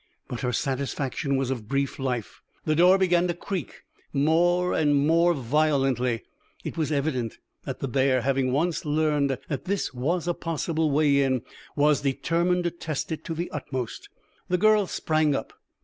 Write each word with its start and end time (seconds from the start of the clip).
But 0.27 0.39
her 0.39 0.51
satisfaction 0.51 1.37
was 1.37 1.51
of 1.51 1.67
brief 1.67 1.99
life. 1.99 2.41
The 2.65 2.73
door 2.75 2.97
began 2.97 3.27
to 3.27 3.35
creak 3.35 3.83
more 4.11 4.73
and 4.73 4.95
more 4.95 5.35
violently. 5.35 6.23
It 6.63 6.75
was 6.75 6.91
evident 6.91 7.37
that 7.65 7.81
the 7.81 7.87
bear, 7.87 8.21
having 8.23 8.51
once 8.51 8.83
learned 8.83 9.37
that 9.47 9.65
this 9.65 9.93
was 9.93 10.27
a 10.27 10.33
possible 10.33 10.89
way 10.89 11.21
in, 11.21 11.43
was 11.75 12.01
determined 12.01 12.63
to 12.63 12.71
test 12.71 13.11
it 13.11 13.23
to 13.25 13.35
the 13.35 13.51
utmost. 13.51 14.09
The 14.49 14.57
girl 14.57 14.87
sprang 14.87 15.35
up. 15.35 15.53